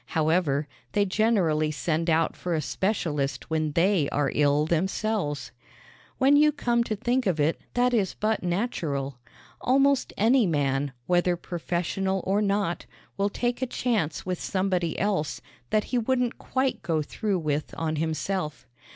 However, 0.17 0.67
they 0.93 1.05
generally 1.05 1.69
send 1.69 2.09
out 2.09 2.35
for 2.35 2.55
a 2.55 2.59
specialist 2.63 3.51
when 3.51 3.73
they 3.73 4.09
are 4.09 4.31
ill 4.33 4.65
themselves. 4.65 5.51
When 6.17 6.35
you 6.35 6.51
come 6.51 6.83
to 6.85 6.95
think 6.95 7.27
of 7.27 7.39
it 7.39 7.61
that 7.75 7.93
is 7.93 8.15
but 8.15 8.41
natural. 8.41 9.19
Almost 9.61 10.11
any 10.17 10.47
man, 10.47 10.91
whether 11.05 11.35
professional 11.37 12.23
or 12.25 12.41
not, 12.41 12.87
will 13.15 13.29
take 13.29 13.61
a 13.61 13.67
chance 13.67 14.25
with 14.25 14.41
somebody 14.41 14.97
else 14.97 15.39
that 15.69 15.83
he 15.83 15.99
wouldn't 15.99 16.39
quite 16.39 16.81
go 16.81 17.03
through 17.03 17.37
with 17.37 17.71
on 17.77 17.97
himself. 17.97 18.65